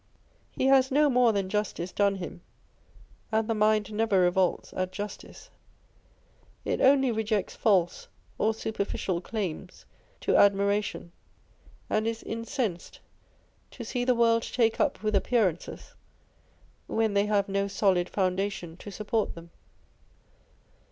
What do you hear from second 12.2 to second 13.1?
incensed